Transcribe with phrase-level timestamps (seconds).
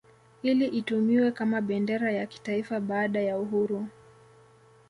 [0.43, 3.87] Ili itumiwe kama bendera ya kitaifa baada ya uhuru